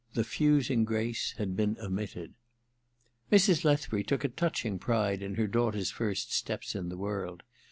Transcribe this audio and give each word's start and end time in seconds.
The 0.15 0.23
fusing 0.23 0.83
grace 0.83 1.33
had 1.37 1.55
been 1.55 1.77
omitted. 1.79 2.33
Mrs. 3.31 3.63
Lethbury 3.63 4.03
took 4.03 4.23
a 4.23 4.29
touching 4.29 4.79
pride 4.79 5.21
in 5.21 5.35
her 5.35 5.45
daughter's 5.45 5.91
first 5.91 6.33
steps 6.33 6.73
in 6.73 6.89
the 6.89 6.97
world. 6.97 7.43